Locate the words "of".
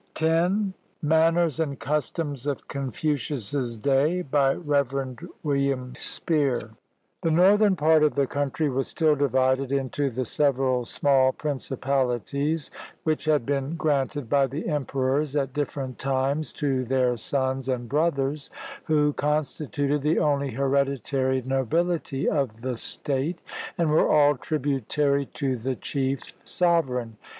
2.47-2.67, 8.01-8.15, 22.27-22.61